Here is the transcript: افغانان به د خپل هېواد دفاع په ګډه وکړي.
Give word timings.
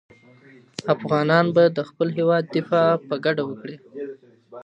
افغانان 0.95 1.45
به 1.55 1.63
د 1.77 1.79
خپل 1.89 2.07
هېواد 2.17 2.43
دفاع 2.55 2.89
په 3.07 3.15
ګډه 3.25 3.43
وکړي. 3.45 3.77